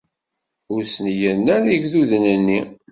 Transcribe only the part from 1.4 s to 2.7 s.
ara igduden-nni.